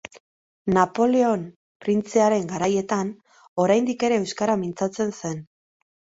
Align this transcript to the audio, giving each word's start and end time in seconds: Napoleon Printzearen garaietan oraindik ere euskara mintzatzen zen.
Napoleon 0.77 1.43
Printzearen 1.85 2.47
garaietan 2.55 3.13
oraindik 3.67 4.09
ere 4.09 4.19
euskara 4.25 4.59
mintzatzen 4.65 5.15
zen. 5.21 5.39